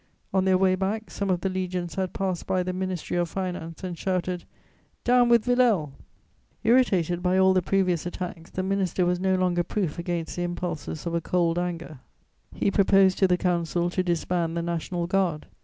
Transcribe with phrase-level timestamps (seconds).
[0.33, 3.83] On their way back, some of the legions had passed by the Ministry of Finance
[3.83, 4.45] and shouted:
[5.03, 9.05] "Down with Villèle!" [Sidenote: The National Guard.] Irritated by all the previous attacks, the minister
[9.05, 11.99] was no longer proof against the impulses of a cold anger;
[12.51, 15.45] he proposed to the Council to disband the National Guard.